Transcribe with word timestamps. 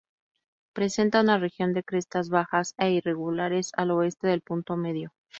Presenta 0.73 1.21
una 1.21 1.37
región 1.37 1.73
de 1.73 1.83
crestas 1.83 2.29
bajas 2.29 2.73
e 2.79 2.89
irregulares 2.89 3.69
al 3.77 3.91
oeste 3.91 4.25
del 4.29 4.41
punto 4.41 4.75
medio. 4.75 5.13